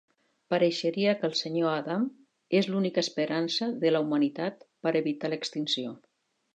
[0.53, 1.67] Pareixeria que el Sr.
[1.73, 2.07] Adam
[2.61, 5.99] és l'única esperança de la humanitat per evitar l'extinció.